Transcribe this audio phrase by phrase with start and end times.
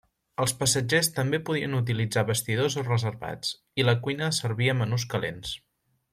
[0.43, 3.53] Els passatgers també podien utilitzar vestidors o reservats
[3.83, 5.55] i la cuina servia menús calents.